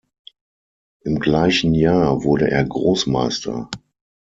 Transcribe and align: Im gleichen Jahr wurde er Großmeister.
Im 1.03 1.19
gleichen 1.19 1.75
Jahr 1.75 2.23
wurde 2.23 2.49
er 2.49 2.65
Großmeister. 2.65 3.69